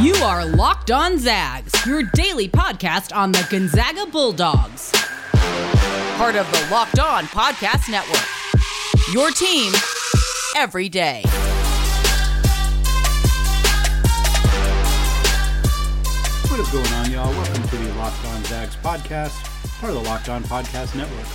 [0.00, 4.90] You are Locked On Zags, your daily podcast on the Gonzaga Bulldogs.
[6.16, 8.24] Part of the Locked On Podcast Network.
[9.12, 9.74] Your team
[10.56, 11.20] every day.
[16.48, 17.30] What is going on, y'all?
[17.32, 21.26] Welcome to the Locked On Zags podcast, part of the Locked On Podcast Network.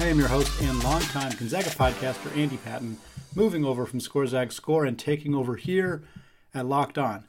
[0.00, 2.96] I am your host and longtime Gonzaga podcaster, Andy Patton,
[3.34, 6.04] moving over from Score Zag Score and taking over here
[6.54, 7.24] at Locked On.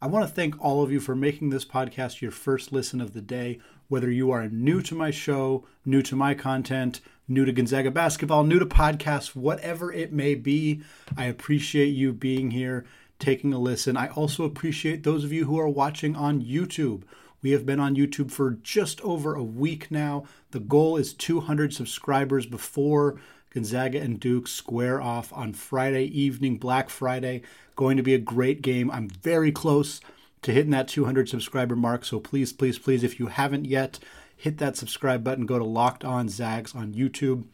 [0.00, 3.14] I want to thank all of you for making this podcast your first listen of
[3.14, 3.58] the day.
[3.88, 8.44] Whether you are new to my show, new to my content, new to Gonzaga basketball,
[8.44, 10.82] new to podcasts, whatever it may be,
[11.16, 12.86] I appreciate you being here,
[13.18, 13.96] taking a listen.
[13.96, 17.02] I also appreciate those of you who are watching on YouTube.
[17.42, 20.26] We have been on YouTube for just over a week now.
[20.52, 23.18] The goal is 200 subscribers before
[23.50, 27.42] Gonzaga and Duke square off on Friday evening, Black Friday.
[27.76, 28.90] Going to be a great game.
[28.90, 30.00] I'm very close
[30.42, 32.04] to hitting that 200 subscriber mark.
[32.04, 33.98] So please, please, please, if you haven't yet,
[34.36, 35.46] hit that subscribe button.
[35.46, 37.44] Go to Locked On Zags on YouTube.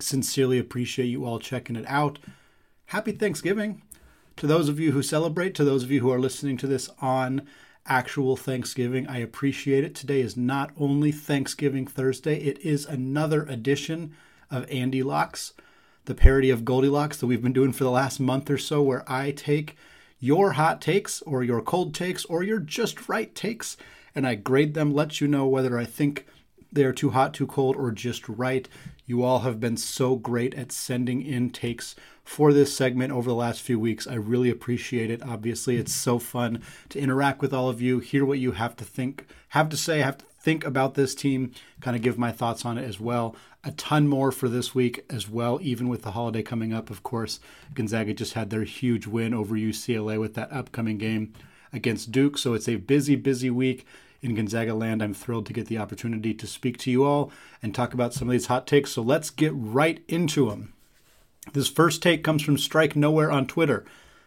[0.00, 2.18] Sincerely appreciate you all checking it out.
[2.86, 3.82] Happy Thanksgiving
[4.36, 6.88] to those of you who celebrate, to those of you who are listening to this
[7.00, 7.46] on
[7.86, 9.06] actual Thanksgiving.
[9.06, 9.94] I appreciate it.
[9.94, 14.16] Today is not only Thanksgiving Thursday, it is another edition
[14.50, 15.52] of Andy Locks,
[16.04, 19.10] the parody of Goldilocks that we've been doing for the last month or so, where
[19.10, 19.76] I take
[20.18, 23.76] your hot takes or your cold takes or your just right takes
[24.14, 26.26] and I grade them, let you know whether I think
[26.72, 28.68] they're too hot, too cold, or just right.
[29.06, 33.34] You all have been so great at sending in takes for this segment over the
[33.34, 34.06] last few weeks.
[34.06, 35.22] I really appreciate it.
[35.22, 38.84] Obviously, it's so fun to interact with all of you, hear what you have to
[38.84, 42.64] think, have to say, have to think about this team, kind of give my thoughts
[42.64, 43.34] on it as well.
[43.62, 47.02] A ton more for this week as well, even with the holiday coming up, of
[47.02, 47.40] course.
[47.74, 51.34] Gonzaga just had their huge win over UCLA with that upcoming game
[51.72, 52.38] against Duke.
[52.38, 53.86] So it's a busy, busy week
[54.22, 55.02] in Gonzaga land.
[55.02, 57.32] I'm thrilled to get the opportunity to speak to you all
[57.62, 58.92] and talk about some of these hot takes.
[58.92, 60.74] So let's get right into them.
[61.52, 63.84] This first take comes from Strike Nowhere on Twitter.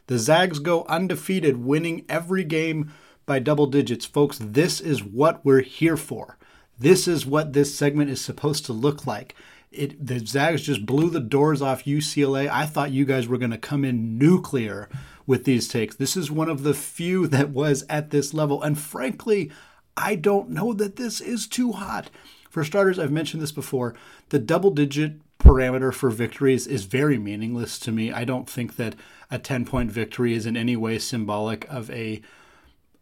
[0.07, 2.91] The Zags go undefeated, winning every game
[3.25, 4.05] by double digits.
[4.05, 6.37] Folks, this is what we're here for.
[6.77, 9.35] This is what this segment is supposed to look like.
[9.71, 12.49] It, the Zags just blew the doors off UCLA.
[12.49, 14.89] I thought you guys were going to come in nuclear
[15.25, 15.95] with these takes.
[15.95, 18.61] This is one of the few that was at this level.
[18.61, 19.51] And frankly,
[19.95, 22.09] I don't know that this is too hot.
[22.49, 23.95] For starters, I've mentioned this before,
[24.29, 28.11] the double digit parameter for victories is very meaningless to me.
[28.11, 28.95] I don't think that
[29.29, 32.21] a 10 point victory is in any way symbolic of a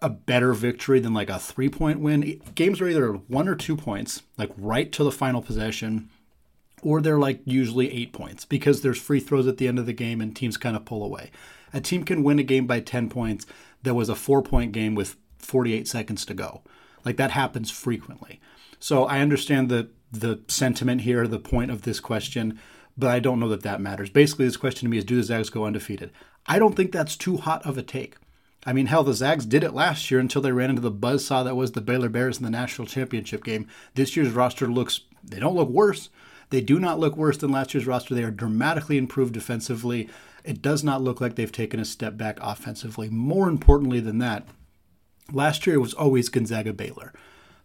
[0.04, 2.42] a better victory than like a three point win.
[2.56, 6.10] Games are either one or two points, like right to the final possession,
[6.82, 9.94] or they're like usually eight points because there's free throws at the end of the
[9.94, 11.30] game and teams kind of pull away.
[11.74, 13.46] A team can win a game by 10 points
[13.84, 16.62] that was a four point game with 48 seconds to go.
[17.06, 18.40] Like that happens frequently.
[18.80, 22.60] So I understand the the sentiment here, the point of this question,
[22.98, 24.10] but I don't know that that matters.
[24.10, 26.12] Basically, this question to me is do the Zags go undefeated?
[26.46, 28.18] I don't think that's too hot of a take.
[28.66, 31.44] I mean, hell, the Zags did it last year until they ran into the buzzsaw
[31.46, 33.68] that was the Baylor Bears in the national championship game.
[33.96, 36.10] This year's roster looks, they don't look worse.
[36.52, 38.14] They do not look worse than last year's roster.
[38.14, 40.10] They are dramatically improved defensively.
[40.44, 43.10] It does not look like they've taken a step back offensively.
[43.10, 44.46] More importantly than that,
[45.32, 47.14] last year it was always Gonzaga Baylor.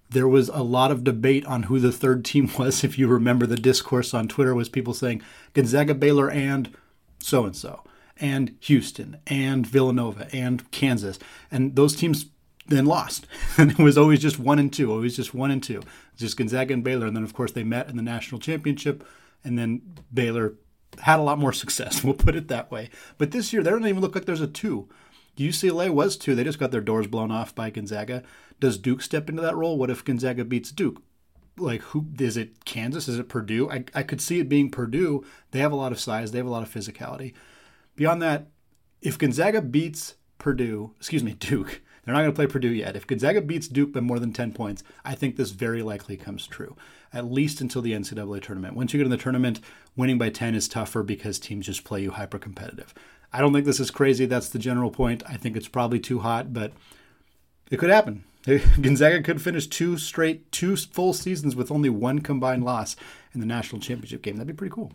[0.09, 2.85] There was a lot of debate on who the third team was.
[2.85, 5.23] If you remember the discourse on Twitter, was people saying
[5.53, 6.75] Gonzaga Baylor and
[7.19, 7.83] so and so
[8.19, 11.19] and Houston and Villanova and Kansas.
[11.51, 12.27] And those teams
[12.67, 13.27] then lost.
[13.59, 15.83] And it was always just one and two, always just one and two.
[16.17, 17.07] Just Gonzaga and Baylor.
[17.07, 19.07] And then, of course, they met in the national championship.
[19.45, 20.55] And then Baylor
[21.01, 22.91] had a lot more success, we'll put it that way.
[23.19, 24.89] But this year, they don't even look like there's a two.
[25.37, 26.35] UCLA was two.
[26.35, 28.23] They just got their doors blown off by Gonzaga.
[28.61, 29.79] Does Duke step into that role?
[29.79, 31.03] What if Gonzaga beats Duke?
[31.59, 32.65] Like, who is it?
[32.65, 33.09] Kansas?
[33.09, 33.71] Is it Purdue?
[33.71, 35.25] I, I could see it being Purdue.
[35.51, 37.33] They have a lot of size, they have a lot of physicality.
[37.97, 38.49] Beyond that,
[39.01, 42.95] if Gonzaga beats Purdue, excuse me, Duke, they're not going to play Purdue yet.
[42.95, 46.47] If Gonzaga beats Duke by more than 10 points, I think this very likely comes
[46.47, 46.77] true,
[47.13, 48.77] at least until the NCAA tournament.
[48.77, 49.61] Once you get in the tournament,
[49.97, 52.95] winning by 10 is tougher because teams just play you hyper competitive.
[53.33, 54.27] I don't think this is crazy.
[54.27, 55.23] That's the general point.
[55.29, 56.73] I think it's probably too hot, but
[57.71, 58.25] it could happen.
[58.81, 62.95] Gonzaga could finish two straight, two full seasons with only one combined loss
[63.35, 64.37] in the national championship game.
[64.37, 64.93] That'd be pretty cool.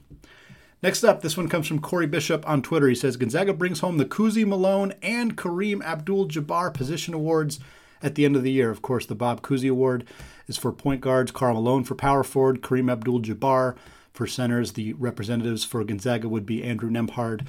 [0.82, 2.88] Next up, this one comes from Corey Bishop on Twitter.
[2.88, 7.60] He says Gonzaga brings home the Cousy Malone and Kareem Abdul Jabbar position awards
[8.02, 8.72] at the end of the year.
[8.72, 10.06] Of course, the Bob Cousy Award
[10.48, 13.76] is for point guards, Karl Malone for power forward, Kareem Abdul Jabbar
[14.12, 14.72] for centers.
[14.74, 17.46] The representatives for Gonzaga would be Andrew Nembhard,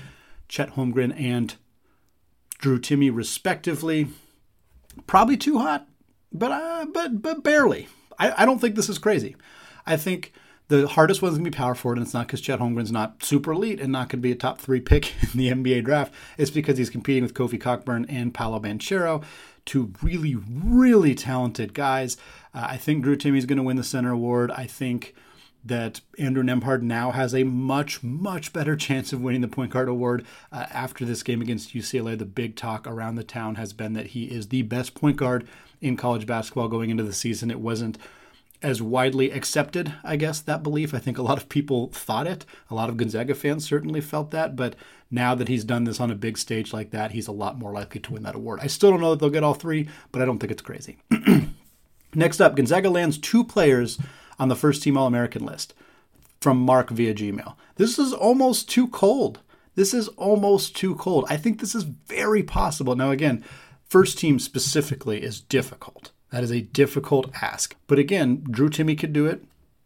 [0.52, 1.54] Chet Holmgren, and
[2.58, 4.08] Drew Timme, respectively.
[5.06, 5.88] Probably too hot,
[6.30, 7.88] but uh, but but barely.
[8.18, 9.34] I, I don't think this is crazy.
[9.86, 10.34] I think
[10.68, 13.52] the hardest one's gonna be power forward, and it's not because Chet Holmgren's not super
[13.52, 16.12] elite and not gonna be a top three pick in the NBA draft.
[16.36, 19.24] It's because he's competing with Kofi Cockburn and Paolo Banchero,
[19.64, 22.18] two really really talented guys.
[22.54, 24.50] Uh, I think Drew Timme's gonna win the center award.
[24.50, 25.14] I think
[25.64, 29.88] that Andrew Nembhard now has a much, much better chance of winning the point guard
[29.88, 32.18] award uh, after this game against UCLA.
[32.18, 35.46] The big talk around the town has been that he is the best point guard
[35.80, 37.50] in college basketball going into the season.
[37.50, 37.98] It wasn't
[38.62, 40.94] as widely accepted, I guess, that belief.
[40.94, 42.46] I think a lot of people thought it.
[42.70, 44.54] A lot of Gonzaga fans certainly felt that.
[44.54, 44.76] But
[45.10, 47.72] now that he's done this on a big stage like that, he's a lot more
[47.72, 48.60] likely to win that award.
[48.62, 50.98] I still don't know that they'll get all three, but I don't think it's crazy.
[52.14, 53.98] Next up, Gonzaga lands two players
[54.42, 55.72] on the first team All American list
[56.40, 57.54] from Mark via Gmail.
[57.76, 59.38] This is almost too cold.
[59.76, 61.24] This is almost too cold.
[61.28, 62.96] I think this is very possible.
[62.96, 63.44] Now, again,
[63.88, 66.10] first team specifically is difficult.
[66.30, 67.76] That is a difficult ask.
[67.86, 69.44] But again, Drew Timme could do it.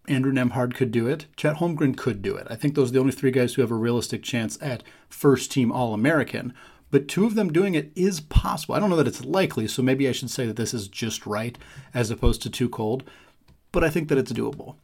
[0.08, 1.26] Andrew Nembhard could do it.
[1.36, 2.46] Chet Holmgren could do it.
[2.48, 5.52] I think those are the only three guys who have a realistic chance at first
[5.52, 6.54] team All American.
[6.90, 8.74] But two of them doing it is possible.
[8.74, 11.26] I don't know that it's likely, so maybe I should say that this is just
[11.26, 11.58] right
[11.92, 13.04] as opposed to too cold
[13.76, 14.76] but I think that it's doable.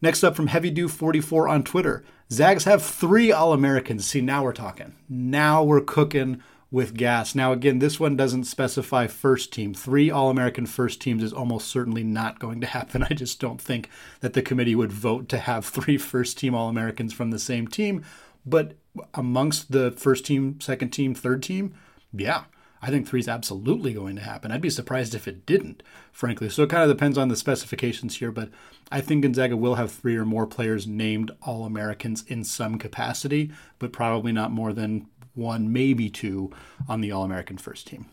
[0.00, 2.02] Next up from Heavy Dew 44 on Twitter.
[2.32, 4.06] Zags have three All Americans.
[4.06, 4.94] See, now we're talking.
[5.10, 7.34] Now we're cooking with gas.
[7.34, 9.74] Now, again, this one doesn't specify first team.
[9.74, 13.02] Three All American first teams is almost certainly not going to happen.
[13.10, 13.90] I just don't think
[14.20, 17.68] that the committee would vote to have three first team All Americans from the same
[17.68, 18.02] team.
[18.46, 18.72] But
[19.12, 21.74] amongst the first team, second team, third team,
[22.10, 22.44] yeah,
[22.84, 24.52] I think three is absolutely going to happen.
[24.52, 25.82] I'd be surprised if it didn't,
[26.12, 26.50] frankly.
[26.50, 28.50] So it kind of depends on the specifications here, but
[28.92, 33.50] I think Gonzaga will have three or more players named All Americans in some capacity,
[33.78, 36.50] but probably not more than one, maybe two
[36.86, 38.04] on the All American first team.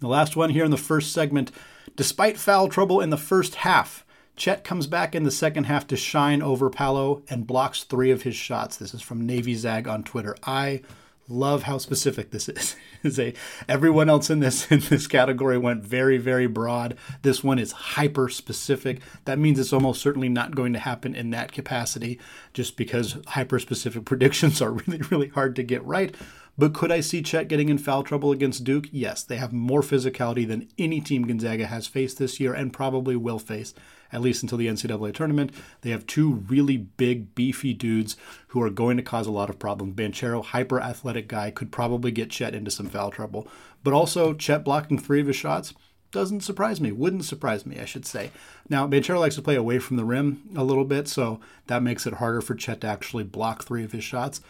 [0.00, 1.52] The last one here in the first segment
[1.94, 4.06] despite foul trouble in the first half,
[4.36, 8.22] Chet comes back in the second half to shine over Paolo and blocks three of
[8.22, 8.76] his shots.
[8.76, 10.36] This is from Navy Zag on Twitter.
[10.44, 10.82] I
[11.28, 12.76] love how specific this is.
[13.02, 13.32] is a
[13.68, 16.96] everyone else in this in this category went very very broad.
[17.22, 19.00] This one is hyper specific.
[19.24, 22.18] That means it's almost certainly not going to happen in that capacity
[22.52, 26.14] just because hyper specific predictions are really really hard to get right.
[26.58, 28.88] But could I see Chet getting in foul trouble against Duke?
[28.90, 33.14] Yes, they have more physicality than any team Gonzaga has faced this year and probably
[33.14, 33.74] will face
[34.10, 35.52] at least until the NCAA tournament.
[35.82, 38.16] They have two really big, beefy dudes
[38.48, 39.94] who are going to cause a lot of problems.
[39.94, 43.46] Banchero, hyper athletic guy, could probably get Chet into some foul trouble.
[43.84, 45.74] But also, Chet blocking three of his shots
[46.10, 46.90] doesn't surprise me.
[46.90, 48.30] Wouldn't surprise me, I should say.
[48.68, 52.06] Now, Banchero likes to play away from the rim a little bit, so that makes
[52.06, 54.40] it harder for Chet to actually block three of his shots.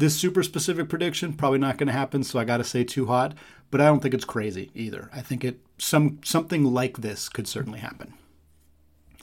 [0.00, 3.04] This super specific prediction probably not going to happen, so I got to say too
[3.04, 3.34] hot.
[3.70, 5.10] But I don't think it's crazy either.
[5.12, 8.14] I think it some something like this could certainly happen.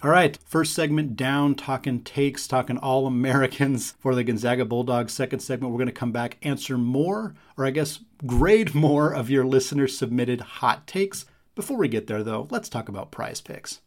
[0.03, 5.13] All right, first segment down, talking takes, talking all Americans for the Gonzaga Bulldogs.
[5.13, 9.31] Second segment, we're going to come back, answer more, or I guess grade more of
[9.31, 11.25] your listener submitted hot takes.
[11.55, 13.81] Before we get there, though, let's talk about prize picks.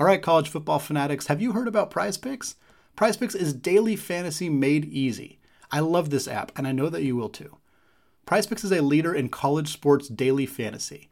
[0.00, 2.56] All right, college football fanatics, have you heard about prize picks?
[2.96, 5.37] Prize picks is daily fantasy made easy.
[5.70, 7.58] I love this app, and I know that you will too.
[8.26, 11.08] Prize picks is a leader in college sports daily fantasy.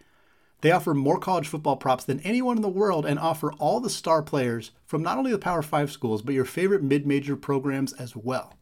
[0.62, 3.90] They offer more college football props than anyone in the world and offer all the
[3.90, 7.92] star players from not only the Power 5 schools, but your favorite mid major programs
[7.94, 8.54] as well.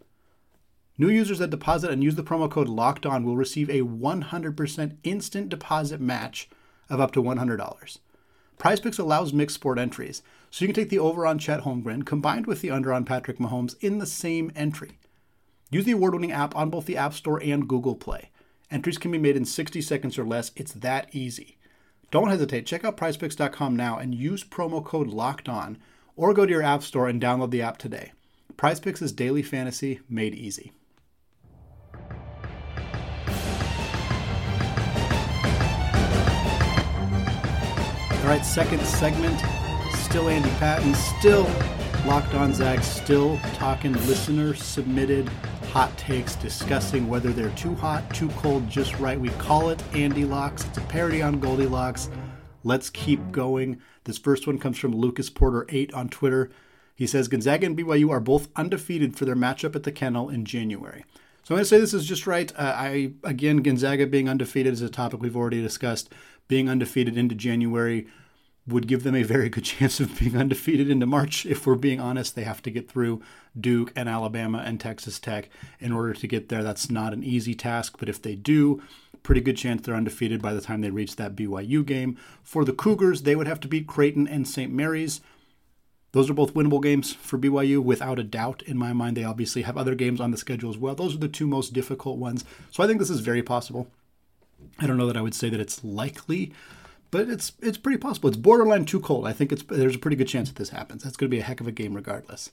[0.96, 4.96] New users that deposit and use the promo code Locked On will receive a 100%
[5.02, 6.48] instant deposit match
[6.88, 7.98] of up to $100.
[8.58, 12.46] PrizePicks allows mixed sport entries, so you can take the over on Chet Holmgren combined
[12.46, 14.98] with the under on Patrick Mahomes in the same entry.
[15.74, 18.30] Use the award winning app on both the App Store and Google Play.
[18.70, 20.52] Entries can be made in 60 seconds or less.
[20.54, 21.58] It's that easy.
[22.12, 22.64] Don't hesitate.
[22.64, 25.78] Check out prizepicks.com now and use promo code LOCKED ON
[26.14, 28.12] or go to your app store and download the app today.
[28.54, 30.70] PrizePicks is daily fantasy made easy.
[38.22, 39.42] All right, second segment.
[39.94, 41.46] Still Andy Patton, still
[42.06, 45.26] Locked On Zags, still talking listener submitted
[45.72, 49.18] hot takes discussing whether they're too hot, too cold, just right.
[49.18, 50.66] We call it Andy Locks.
[50.66, 52.10] It's a parody on Goldilocks.
[52.62, 53.80] Let's keep going.
[54.04, 56.50] This first one comes from Lucas Porter 8 on Twitter.
[56.94, 60.44] He says Gonzaga and BYU are both undefeated for their matchup at the Kennel in
[60.44, 61.06] January.
[61.42, 62.52] So I'm going to say this is just right.
[62.54, 66.12] Uh, I again Gonzaga being undefeated is a topic we've already discussed.
[66.48, 68.06] Being undefeated into January
[68.66, 71.44] would give them a very good chance of being undefeated into March.
[71.44, 73.22] If we're being honest, they have to get through
[73.58, 76.62] Duke and Alabama and Texas Tech in order to get there.
[76.62, 78.82] That's not an easy task, but if they do,
[79.22, 82.16] pretty good chance they're undefeated by the time they reach that BYU game.
[82.42, 84.72] For the Cougars, they would have to beat Creighton and St.
[84.72, 85.20] Mary's.
[86.12, 88.62] Those are both winnable games for BYU without a doubt.
[88.62, 90.94] In my mind, they obviously have other games on the schedule as well.
[90.94, 92.44] Those are the two most difficult ones.
[92.70, 93.88] So I think this is very possible.
[94.78, 96.52] I don't know that I would say that it's likely,
[97.14, 98.28] but it's it's pretty possible.
[98.28, 99.24] It's borderline too cold.
[99.24, 101.04] I think it's there's a pretty good chance that this happens.
[101.04, 102.50] That's going to be a heck of a game regardless.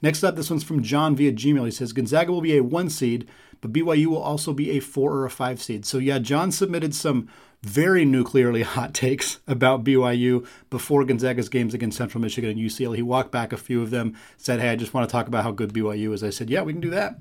[0.00, 1.66] Next up, this one's from John via Gmail.
[1.66, 3.28] He says Gonzaga will be a one seed,
[3.60, 5.84] but BYU will also be a four or a five seed.
[5.84, 7.28] So yeah, John submitted some
[7.60, 12.96] very nuclearly hot takes about BYU before Gonzaga's games against Central Michigan and UCLA.
[12.96, 15.44] He walked back a few of them, said, Hey, I just want to talk about
[15.44, 16.24] how good BYU is.
[16.24, 17.18] I said, Yeah, we can do that.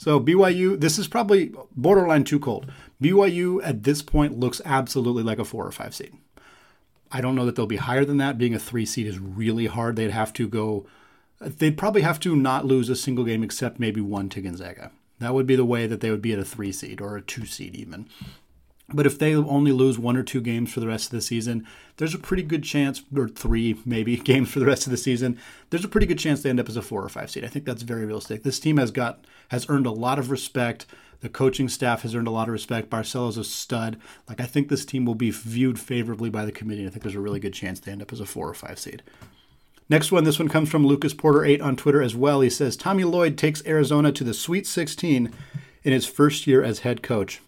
[0.00, 2.72] So BYU, this is probably borderline too cold.
[3.02, 6.14] BYU at this point looks absolutely like a four or five seed.
[7.12, 8.38] I don't know that they'll be higher than that.
[8.38, 9.96] Being a three seed is really hard.
[9.96, 10.86] They'd have to go,
[11.38, 14.90] they'd probably have to not lose a single game except maybe one to Gonzaga.
[15.18, 17.20] That would be the way that they would be at a three seed or a
[17.20, 18.08] two seed even.
[18.92, 21.66] But if they only lose one or two games for the rest of the season,
[21.96, 25.38] there's a pretty good chance, or three maybe games for the rest of the season.
[25.70, 27.44] There's a pretty good chance they end up as a four or five seed.
[27.44, 28.42] I think that's very realistic.
[28.42, 30.86] This team has got has earned a lot of respect.
[31.20, 32.88] The coaching staff has earned a lot of respect.
[32.88, 33.98] Barcello's a stud.
[34.28, 36.86] Like I think this team will be viewed favorably by the committee.
[36.86, 38.78] I think there's a really good chance they end up as a four or five
[38.78, 39.02] seed.
[39.88, 42.40] Next one, this one comes from Lucas Porter eight on Twitter as well.
[42.40, 45.32] He says Tommy Lloyd takes Arizona to the Sweet 16
[45.82, 47.40] in his first year as head coach.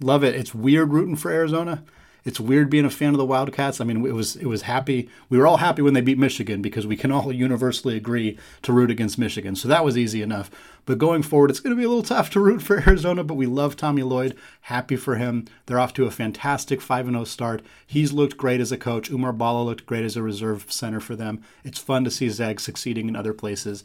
[0.00, 0.34] Love it.
[0.34, 1.82] It's weird rooting for Arizona.
[2.26, 3.80] It's weird being a fan of the Wildcats.
[3.80, 5.08] I mean, it was it was happy.
[5.28, 8.72] We were all happy when they beat Michigan because we can all universally agree to
[8.72, 9.54] root against Michigan.
[9.54, 10.50] So that was easy enough.
[10.86, 13.22] But going forward, it's going to be a little tough to root for Arizona.
[13.22, 14.36] But we love Tommy Lloyd.
[14.62, 15.46] Happy for him.
[15.66, 17.62] They're off to a fantastic five and zero start.
[17.86, 19.08] He's looked great as a coach.
[19.08, 21.40] Oumar Ballo looked great as a reserve center for them.
[21.62, 23.84] It's fun to see Zag succeeding in other places.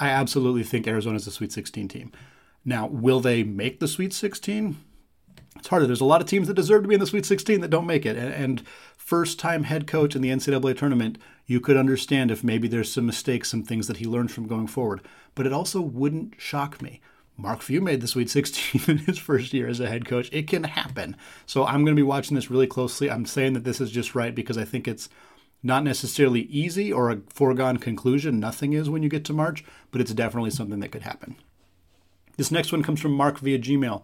[0.00, 2.12] I absolutely think Arizona's a Sweet 16 team.
[2.64, 4.76] Now, will they make the Sweet 16?
[5.58, 5.86] It's harder.
[5.86, 7.86] There's a lot of teams that deserve to be in the Sweet 16 that don't
[7.86, 8.16] make it.
[8.16, 8.62] And
[8.96, 13.06] first time head coach in the NCAA tournament, you could understand if maybe there's some
[13.06, 15.00] mistakes, some things that he learned from going forward.
[15.34, 17.00] But it also wouldn't shock me.
[17.36, 20.28] Mark Few made the Sweet 16 in his first year as a head coach.
[20.32, 21.16] It can happen.
[21.44, 23.10] So I'm going to be watching this really closely.
[23.10, 25.08] I'm saying that this is just right because I think it's
[25.62, 28.40] not necessarily easy or a foregone conclusion.
[28.40, 31.36] Nothing is when you get to March, but it's definitely something that could happen.
[32.36, 34.02] This next one comes from Mark via Gmail.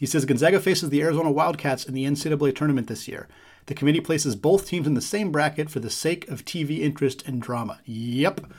[0.00, 3.28] He says Gonzaga faces the Arizona Wildcats in the NCAA tournament this year.
[3.66, 7.22] The committee places both teams in the same bracket for the sake of TV interest
[7.28, 7.80] and drama.
[7.84, 8.50] Yep.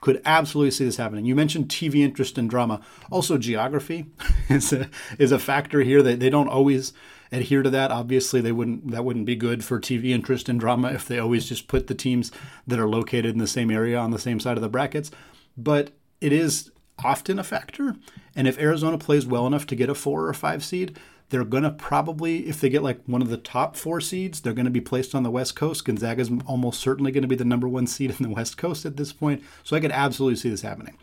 [0.00, 1.24] Could absolutely see this happening.
[1.24, 2.82] You mentioned TV interest and drama.
[3.10, 4.06] Also, geography
[4.48, 4.88] is a,
[5.18, 6.04] is a factor here.
[6.04, 6.92] They, they don't always
[7.32, 7.90] adhere to that.
[7.90, 11.48] Obviously, they wouldn't that wouldn't be good for TV interest and drama if they always
[11.48, 12.30] just put the teams
[12.64, 15.10] that are located in the same area on the same side of the brackets.
[15.56, 15.90] But
[16.20, 16.70] it is
[17.04, 17.96] often a factor.
[18.34, 20.98] And if Arizona plays well enough to get a four or five seed,
[21.28, 24.52] they're going to probably, if they get like one of the top four seeds, they're
[24.52, 25.84] going to be placed on the West Coast.
[25.84, 28.96] Gonzaga's almost certainly going to be the number one seed in the West Coast at
[28.96, 29.42] this point.
[29.64, 30.96] So I could absolutely see this happening.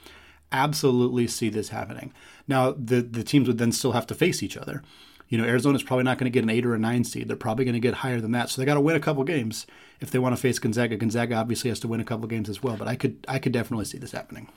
[0.52, 2.14] Absolutely see this happening.
[2.48, 4.84] Now, the, the teams would then still have to face each other.
[5.28, 7.28] You know, Arizona's probably not going to get an eight or a nine seed.
[7.28, 8.50] They're probably going to get higher than that.
[8.50, 9.66] So they got to win a couple games
[10.00, 10.96] if they want to face Gonzaga.
[10.96, 12.78] Gonzaga obviously has to win a couple games as well.
[12.78, 14.50] But I could I could definitely see this happening.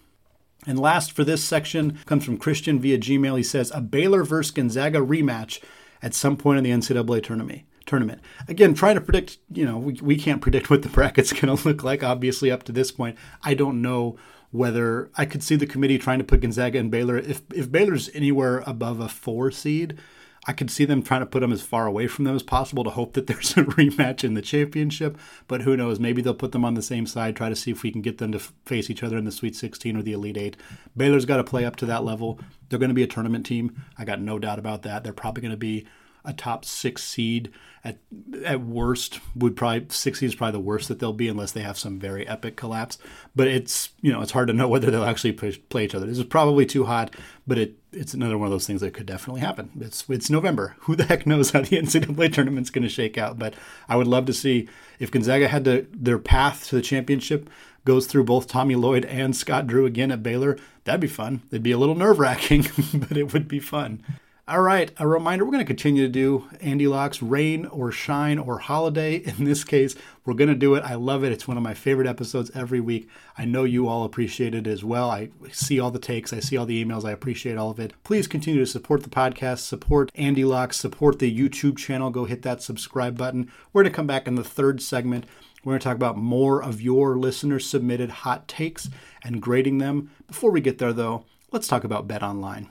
[0.67, 3.37] And last for this section comes from Christian via Gmail.
[3.37, 5.63] He says, a Baylor versus Gonzaga rematch
[6.03, 7.63] at some point in the NCAA tournament.
[7.87, 8.21] Tournament.
[8.49, 11.69] Again, trying to predict, you know, we, we can't predict what the bracket's going to
[11.69, 13.17] look like, obviously, up to this point.
[13.45, 14.19] I don't know
[14.51, 17.17] whether I could see the committee trying to put Gonzaga and Baylor.
[17.17, 19.99] If, if Baylor's anywhere above a four seed,
[20.47, 22.85] I could see them trying to put them as far away from them as possible
[22.85, 25.19] to hope that there's a rematch in the championship.
[25.49, 25.99] But who knows?
[25.99, 28.19] Maybe they'll put them on the same side, try to see if we can get
[28.19, 30.57] them to face each other in the Sweet 16 or the Elite Eight.
[30.97, 32.39] Baylor's got to play up to that level.
[32.69, 33.83] They're going to be a tournament team.
[33.99, 35.03] I got no doubt about that.
[35.03, 35.87] They're probably going to be
[36.27, 37.51] a top six seed
[37.85, 37.99] at
[38.45, 41.61] at worst would probably six seed is probably the worst that they'll be unless they
[41.63, 42.99] have some very epic collapse.
[43.35, 46.07] But it's you know it's hard to know whether they'll actually play each other.
[46.07, 47.15] This is probably too hot,
[47.47, 49.71] but it it's another one of those things that could definitely happen.
[49.81, 50.77] It's it's November.
[50.81, 53.39] Who the heck knows how the NCAA tournament's going to shake out?
[53.39, 53.55] But
[53.89, 54.69] I would love to see
[54.99, 57.49] if Gonzaga had to their path to the championship
[57.85, 60.59] goes through both Tommy Lloyd and Scott Drew again at Baylor.
[60.85, 61.43] That'd be fun.
[61.51, 64.03] It'd be a little nerve wracking, but it would be fun.
[64.49, 68.39] All right, a reminder we're going to continue to do Andy Locks Rain or Shine
[68.39, 69.17] or Holiday.
[69.25, 70.85] In this case, we're going to do it.
[70.85, 71.33] I love it.
[71.33, 73.09] It's one of my favorite episodes every week.
[73.37, 75.11] I know you all appreciate it as well.
[75.11, 77.93] I see all the takes, I see all the emails, I appreciate all of it.
[78.05, 82.11] Please continue to support the podcast, support Andy Locke, support the YouTube channel.
[82.11, 83.51] Go hit that subscribe button.
[83.73, 85.27] We're going to come back in the third segment
[85.65, 88.91] We're going to talk about more of your listener submitted hot takes
[89.25, 90.13] and grading them.
[90.29, 92.69] Before we get there, though, let's talk about Bet Online.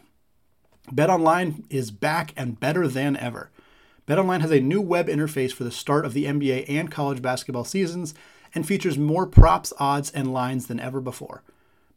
[0.92, 3.50] Bet Online is back and better than ever.
[4.08, 7.64] BetOnline has a new web interface for the start of the NBA and college basketball
[7.64, 8.14] seasons
[8.54, 11.42] and features more props, odds, and lines than ever before.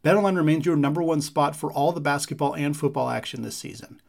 [0.03, 4.01] BetOnline remains your number one spot for all the basketball and football action this season.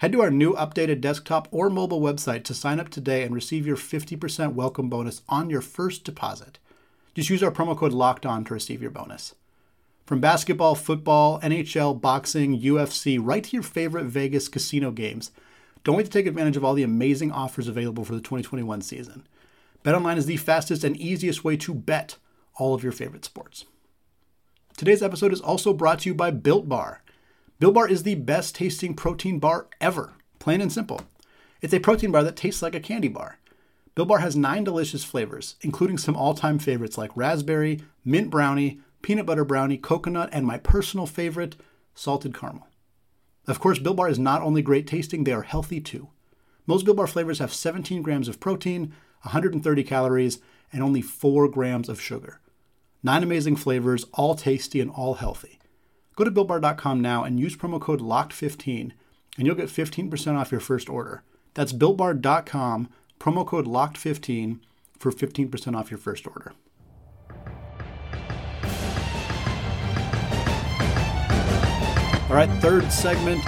[0.00, 3.66] Head to our new updated desktop or mobile website to sign up today and receive
[3.66, 6.58] your 50% welcome bonus on your first deposit.
[7.14, 9.34] Just use our promo code Locked On to receive your bonus.
[10.08, 15.32] From basketball, football, NHL, boxing, UFC, right to your favorite Vegas casino games,
[15.84, 19.26] don't wait to take advantage of all the amazing offers available for the 2021 season.
[19.84, 22.16] BetOnline is the fastest and easiest way to bet
[22.54, 23.66] all of your favorite sports.
[24.78, 27.02] Today's episode is also brought to you by Built Bar.
[27.58, 31.02] Built Bar is the best tasting protein bar ever, plain and simple.
[31.60, 33.40] It's a protein bar that tastes like a candy bar.
[33.94, 38.80] Built Bar has nine delicious flavors, including some all time favorites like raspberry, mint brownie,
[39.02, 41.56] peanut butter brownie, coconut, and my personal favorite,
[41.94, 42.68] salted caramel.
[43.46, 46.08] Of course, Built Bar is not only great tasting, they are healthy too.
[46.66, 50.38] Most Built Bar flavors have 17 grams of protein, 130 calories,
[50.72, 52.40] and only 4 grams of sugar.
[53.02, 55.58] Nine amazing flavors, all tasty and all healthy.
[56.16, 58.92] Go to builtbar.com now and use promo code LOCKED15
[59.36, 61.22] and you'll get 15% off your first order.
[61.54, 62.88] That's builtbar.com,
[63.20, 64.58] promo code LOCKED15
[64.98, 66.54] for 15% off your first order.
[72.28, 73.42] All right, third segment,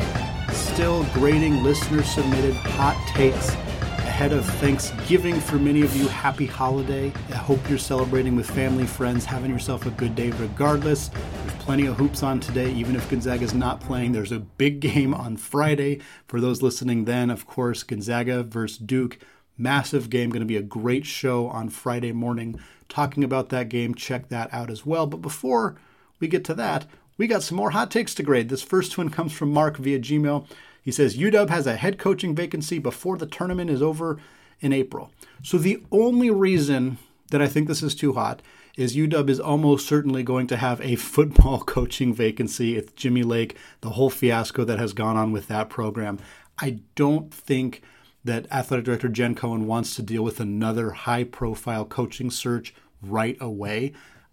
[0.53, 6.09] still grading listener submitted hot takes ahead of Thanksgiving for many of you.
[6.09, 7.13] Happy holiday.
[7.29, 11.09] I hope you're celebrating with family, friends, having yourself a good day regardless.
[11.09, 14.13] There's plenty of hoops on today, even if Gonzaga is not playing.
[14.13, 16.01] There's a big game on Friday.
[16.27, 19.19] For those listening then, of course, Gonzaga versus Duke.
[19.59, 22.59] Massive game, going to be a great show on Friday morning
[22.89, 23.95] talking about that game.
[23.95, 25.07] Check that out as well.
[25.07, 25.77] But before
[26.19, 26.87] we get to that,
[27.21, 28.49] we got some more hot takes to grade.
[28.49, 30.47] This first one comes from Mark via Gmail.
[30.81, 34.19] He says UW has a head coaching vacancy before the tournament is over
[34.61, 35.13] in April.
[35.43, 36.97] So the only reason
[37.31, 38.41] that I think this is too hot
[38.79, 42.79] is UW is almost certainly going to have a football coaching vacancy.
[42.79, 46.21] It's Jimmy Lake, the whole fiasco that has gone on with that program.
[46.59, 47.83] I don't think
[48.25, 53.37] that athletic director Jen Cohen wants to deal with another high profile coaching search right
[53.43, 53.93] away.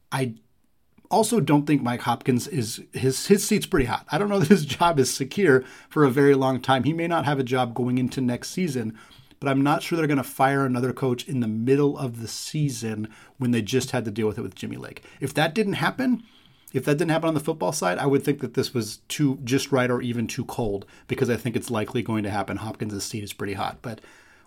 [0.09, 0.35] I
[1.09, 4.05] also don't think Mike Hopkins is his his seat's pretty hot.
[4.11, 6.83] I don't know that his job is secure for a very long time.
[6.83, 8.97] He may not have a job going into next season,
[9.39, 12.27] but I'm not sure they're going to fire another coach in the middle of the
[12.27, 15.03] season when they just had to deal with it with Jimmy Lake.
[15.19, 16.23] If that didn't happen,
[16.73, 19.39] if that didn't happen on the football side, I would think that this was too
[19.43, 22.57] just right or even too cold because I think it's likely going to happen.
[22.57, 24.01] Hopkins' seat is pretty hot, but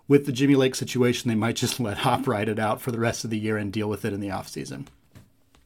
[0.07, 2.99] with the Jimmy Lake situation, they might just let Hop ride it out for the
[2.99, 4.87] rest of the year and deal with it in the offseason.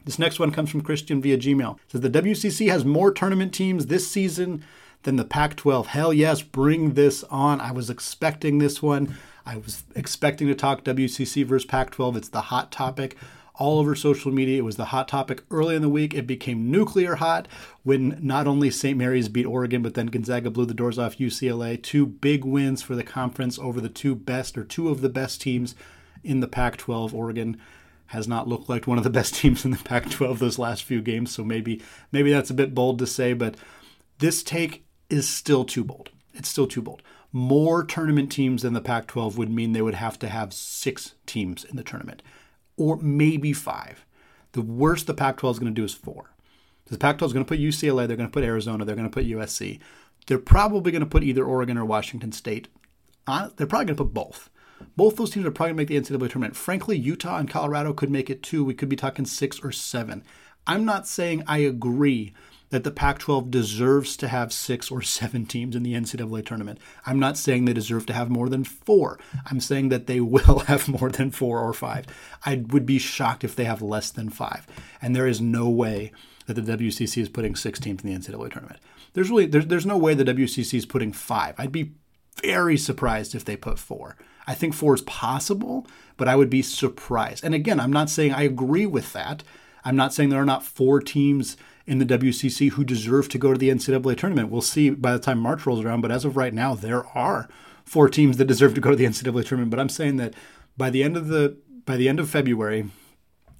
[0.05, 1.75] This next one comes from Christian via Gmail.
[1.75, 4.63] It says the WCC has more tournament teams this season
[5.03, 5.87] than the Pac 12.
[5.87, 7.59] Hell yes, bring this on.
[7.59, 9.17] I was expecting this one.
[9.45, 12.17] I was expecting to talk WCC versus Pac 12.
[12.17, 13.17] It's the hot topic
[13.55, 14.59] all over social media.
[14.59, 16.13] It was the hot topic early in the week.
[16.13, 17.47] It became nuclear hot
[17.83, 18.97] when not only St.
[18.97, 21.81] Mary's beat Oregon, but then Gonzaga blew the doors off UCLA.
[21.81, 25.41] Two big wins for the conference over the two best or two of the best
[25.41, 25.73] teams
[26.23, 27.13] in the Pac 12.
[27.13, 27.57] Oregon
[28.15, 31.01] has not looked like one of the best teams in the Pac-12 those last few
[31.01, 31.31] games.
[31.31, 33.55] So maybe maybe that's a bit bold to say, but
[34.19, 36.09] this take is still too bold.
[36.33, 37.01] It's still too bold.
[37.31, 41.65] More tournament teams than the Pac-12 would mean they would have to have six teams
[41.65, 42.23] in the tournament,
[42.77, 44.05] or maybe five.
[44.53, 46.31] The worst the Pac-12 is going to do is four.
[46.85, 49.13] The Pac-12 is going to put UCLA, they're going to put Arizona, they're going to
[49.13, 49.79] put USC.
[50.27, 52.67] They're probably going to put either Oregon or Washington State.
[53.27, 54.49] They're probably going to put both.
[54.97, 56.55] Both those teams are probably going to make the NCAA tournament.
[56.55, 58.63] Frankly, Utah and Colorado could make it too.
[58.63, 60.23] We could be talking six or seven.
[60.67, 62.33] I'm not saying I agree
[62.69, 66.79] that the Pac 12 deserves to have six or seven teams in the NCAA tournament.
[67.05, 69.19] I'm not saying they deserve to have more than four.
[69.49, 72.05] I'm saying that they will have more than four or five.
[72.45, 74.65] I would be shocked if they have less than five.
[75.01, 76.11] And there is no way
[76.47, 78.79] that the WCC is putting six teams in the NCAA tournament.
[79.13, 81.55] There's really there's, there's no way the WCC is putting five.
[81.57, 81.93] I'd be
[82.41, 84.17] very surprised if they put four.
[84.47, 87.43] I think four is possible, but I would be surprised.
[87.43, 89.43] And again, I'm not saying I agree with that.
[89.83, 93.53] I'm not saying there are not four teams in the WCC who deserve to go
[93.53, 94.49] to the NCAA tournament.
[94.49, 97.47] We'll see by the time March rolls around, but as of right now, there are
[97.83, 99.69] four teams that deserve to go to the NCAA tournament.
[99.69, 100.33] But I'm saying that
[100.77, 102.89] by the end of the by the end of February,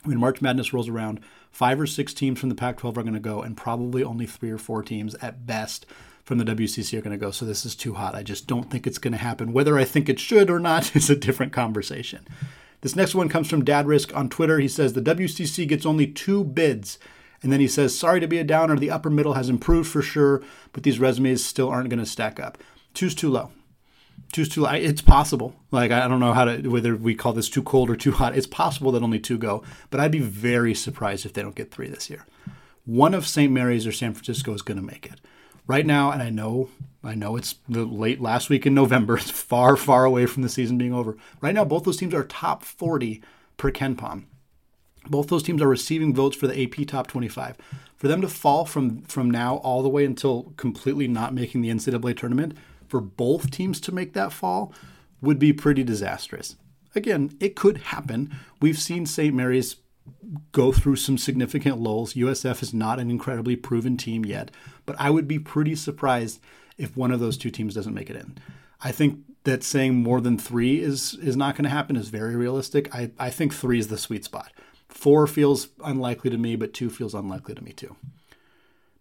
[0.04, 1.20] when March Madness rolls around,
[1.52, 4.50] five or six teams from the Pac-12 are going to go, and probably only three
[4.50, 5.86] or four teams at best
[6.26, 8.16] from the WCC are going to go, so this is too hot.
[8.16, 9.54] I just don't think it's going to happen.
[9.54, 12.28] Whether I think it should or not is a different conversation.
[12.82, 14.60] This next one comes from Dad Risk on Twitter.
[14.60, 17.00] He says the WCC gets only two bids.
[17.44, 18.76] And then he says, sorry to be a downer.
[18.76, 20.42] The upper middle has improved for sure,
[20.74, 22.58] but these resumes still aren't going to stack up.
[22.96, 23.52] Two's too low.
[24.32, 24.72] Two's too low.
[24.72, 25.56] It's possible.
[25.70, 28.36] Like, I don't know how to, whether we call this too cold or too hot.
[28.36, 31.72] It's possible that only two go, but I'd be very surprised if they don't get
[31.72, 32.26] three this year.
[32.86, 33.52] One of St.
[33.52, 35.20] Mary's or San Francisco is going to make it
[35.68, 36.70] right now, and I know,
[37.04, 39.18] I know it's the late last week in November.
[39.18, 41.18] It's far, far away from the season being over.
[41.42, 43.22] Right now, both those teams are top 40
[43.58, 44.26] per KenPom.
[45.08, 47.58] Both those teams are receiving votes for the AP Top 25.
[47.96, 51.70] For them to fall from from now all the way until completely not making the
[51.70, 54.74] NCAA tournament, for both teams to make that fall,
[55.22, 56.56] would be pretty disastrous.
[56.96, 58.36] Again, it could happen.
[58.62, 59.34] We've seen St.
[59.34, 59.76] Mary's
[60.52, 62.14] go through some significant lulls.
[62.14, 64.52] USF is not an incredibly proven team yet,
[64.86, 66.40] but I would be pretty surprised
[66.78, 68.38] if one of those two teams doesn't make it in.
[68.82, 72.36] I think that saying more than three is is not going to happen is very
[72.36, 72.94] realistic.
[72.94, 74.52] I, I think three is the sweet spot.
[74.90, 77.96] Four feels unlikely to me, but two feels unlikely to me too.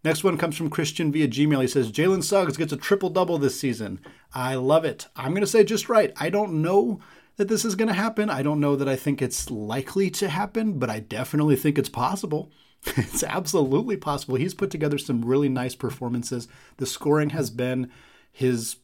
[0.03, 1.61] Next one comes from Christian via Gmail.
[1.61, 3.99] He says Jalen Suggs gets a triple double this season.
[4.33, 5.07] I love it.
[5.15, 6.13] I'm going to say just right.
[6.17, 6.99] I don't know
[7.37, 8.29] that this is going to happen.
[8.29, 11.89] I don't know that I think it's likely to happen, but I definitely think it's
[11.89, 12.51] possible.
[12.85, 14.35] it's absolutely possible.
[14.35, 16.47] He's put together some really nice performances.
[16.77, 17.91] The scoring has been
[18.31, 18.77] his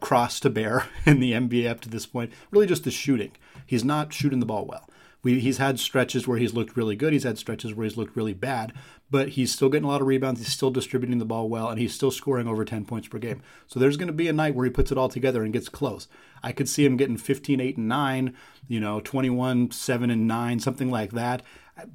[0.00, 2.32] cross to bear in the NBA up to this point.
[2.50, 3.32] Really, just the shooting.
[3.66, 4.89] He's not shooting the ball well.
[5.22, 7.12] We, he's had stretches where he's looked really good.
[7.12, 8.72] He's had stretches where he's looked really bad,
[9.10, 10.40] but he's still getting a lot of rebounds.
[10.40, 13.42] He's still distributing the ball well, and he's still scoring over 10 points per game.
[13.66, 15.68] So there's going to be a night where he puts it all together and gets
[15.68, 16.08] close.
[16.42, 18.34] I could see him getting 15, 8, and 9,
[18.68, 21.42] you know, 21, 7, and 9, something like that.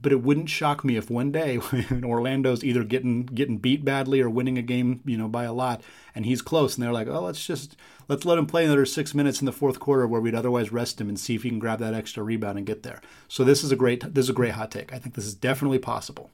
[0.02, 1.58] But it wouldn't shock me if one day
[2.04, 5.82] Orlando's either getting getting beat badly or winning a game, you know, by a lot,
[6.13, 7.76] and he's close, and they're like, oh, let's just
[8.08, 11.02] let's let him play another six minutes in the fourth quarter where we'd otherwise rest
[11.02, 13.02] him and see if he can grab that extra rebound and get there.
[13.28, 14.93] So this is a great this is a great hot take.
[14.93, 16.32] I think this is definitely possible.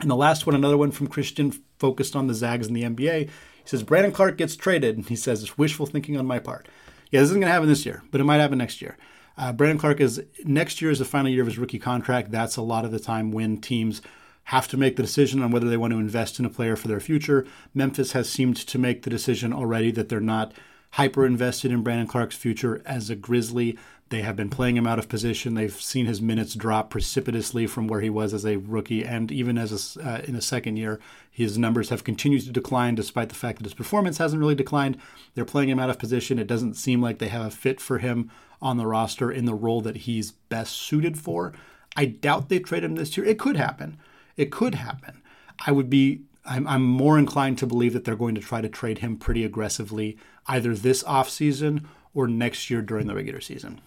[0.00, 3.28] And the last one, another one from Christian, focused on the Zags in the NBA.
[3.28, 3.30] He
[3.64, 6.68] says Brandon Clarke gets traded, and he says it's wishful thinking on my part.
[7.10, 8.96] Yeah, this isn't going to happen this year, but it might happen next year.
[9.38, 12.32] Uh, Brandon Clarke is next year is the final year of his rookie contract.
[12.32, 14.02] That's a lot of the time when teams
[14.44, 16.88] have to make the decision on whether they want to invest in a player for
[16.88, 17.46] their future.
[17.72, 20.52] Memphis has seemed to make the decision already that they're not
[20.92, 23.78] hyper invested in Brandon Clarke's future as a Grizzly.
[24.08, 25.54] They have been playing him out of position.
[25.54, 29.58] They've seen his minutes drop precipitously from where he was as a rookie, and even
[29.58, 30.98] as a, uh, in a second year,
[31.30, 34.96] his numbers have continued to decline, despite the fact that his performance hasn't really declined.
[35.34, 36.38] They're playing him out of position.
[36.38, 39.54] It doesn't seem like they have a fit for him on the roster in the
[39.54, 41.52] role that he's best suited for.
[41.96, 43.26] I doubt they trade him this year.
[43.26, 43.98] It could happen.
[44.36, 45.22] It could happen.
[45.66, 46.22] I would be.
[46.44, 49.44] I'm, I'm more inclined to believe that they're going to try to trade him pretty
[49.44, 50.16] aggressively
[50.46, 53.82] either this offseason or next year during the regular season.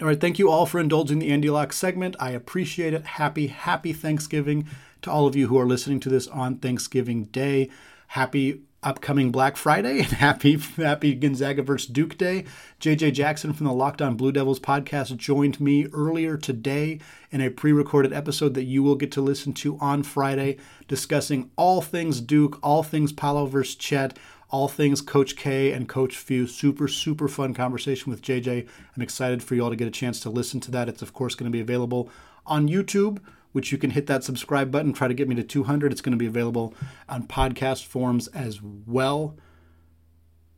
[0.00, 2.16] All right, thank you all for indulging the Andy Lock segment.
[2.18, 3.04] I appreciate it.
[3.04, 4.66] Happy, happy Thanksgiving
[5.02, 7.68] to all of you who are listening to this on Thanksgiving Day.
[8.08, 12.44] Happy upcoming Black Friday and happy happy Gonzaga versus Duke Day.
[12.80, 16.98] JJ Jackson from the Locked On Blue Devils podcast joined me earlier today
[17.30, 21.80] in a pre-recorded episode that you will get to listen to on Friday, discussing all
[21.80, 24.18] things Duke, all things Paolo versus Chet,
[24.50, 26.46] all things Coach K and Coach Few.
[26.46, 28.68] Super, super fun conversation with JJ.
[28.96, 30.88] I'm excited for you all to get a chance to listen to that.
[30.88, 32.10] It's, of course, going to be available
[32.46, 33.18] on YouTube,
[33.52, 35.92] which you can hit that subscribe button, try to get me to 200.
[35.92, 36.74] It's going to be available
[37.08, 39.36] on podcast forms as well.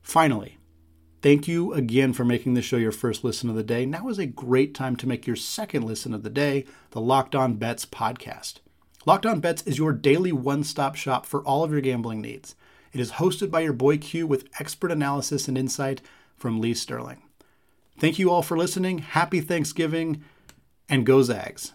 [0.02, 0.58] Finally,
[1.24, 3.86] Thank you again for making this show your first listen of the day.
[3.86, 7.34] Now is a great time to make your second listen of the day, the Locked
[7.34, 8.56] On Bets podcast.
[9.06, 12.54] Locked On Bets is your daily one stop shop for all of your gambling needs.
[12.92, 16.02] It is hosted by your boy Q with expert analysis and insight
[16.36, 17.22] from Lee Sterling.
[17.98, 18.98] Thank you all for listening.
[18.98, 20.22] Happy Thanksgiving
[20.90, 21.72] and go Zags.